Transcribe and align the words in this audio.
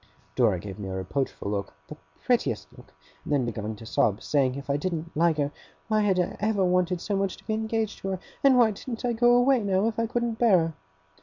Dora 0.35 0.57
gave 0.57 0.79
me 0.79 0.89
a 0.89 0.95
reproachful 0.95 1.51
look 1.51 1.75
the 1.87 1.95
prettiest 2.25 2.75
look! 2.75 2.91
and 3.23 3.31
then 3.31 3.45
began 3.45 3.75
to 3.75 3.85
sob, 3.85 4.23
saying, 4.23 4.55
if 4.55 4.67
I 4.67 4.75
didn't 4.75 5.15
like 5.15 5.37
her, 5.37 5.51
why 5.89 6.01
had 6.01 6.19
I 6.19 6.37
ever 6.39 6.65
wanted 6.65 6.99
so 6.99 7.15
much 7.15 7.37
to 7.37 7.45
be 7.45 7.53
engaged 7.53 7.99
to 7.99 8.07
her? 8.07 8.19
And 8.43 8.57
why 8.57 8.71
didn't 8.71 9.05
I 9.05 9.13
go 9.13 9.35
away, 9.35 9.61
now, 9.61 9.85
if 9.87 9.99
I 9.99 10.07
couldn't 10.07 10.39
bear 10.39 10.57
her? 10.57 10.73